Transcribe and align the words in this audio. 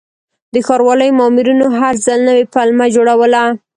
د 0.53 0.55
ښاروالۍ 0.67 1.09
مامورینو 1.19 1.67
هر 1.79 1.93
ځل 2.05 2.19
نوې 2.29 2.43
پلمه 2.53 2.85
جوړوله. 2.95 3.43